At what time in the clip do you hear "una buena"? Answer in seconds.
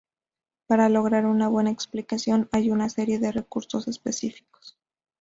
1.27-1.69